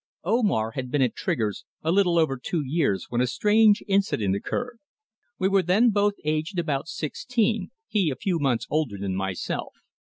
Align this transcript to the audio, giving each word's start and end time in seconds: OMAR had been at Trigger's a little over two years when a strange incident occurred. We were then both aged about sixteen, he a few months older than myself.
OMAR 0.23 0.71
had 0.71 0.89
been 0.89 1.03
at 1.03 1.13
Trigger's 1.13 1.63
a 1.83 1.91
little 1.91 2.17
over 2.17 2.35
two 2.35 2.63
years 2.65 3.05
when 3.09 3.21
a 3.21 3.27
strange 3.27 3.83
incident 3.87 4.35
occurred. 4.35 4.79
We 5.37 5.47
were 5.47 5.61
then 5.61 5.91
both 5.91 6.15
aged 6.25 6.57
about 6.57 6.87
sixteen, 6.87 7.69
he 7.87 8.09
a 8.09 8.15
few 8.15 8.39
months 8.39 8.65
older 8.71 8.97
than 8.97 9.15
myself. 9.15 9.75